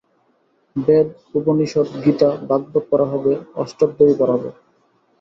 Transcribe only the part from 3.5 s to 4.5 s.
Ashtadhyayi পড়াব।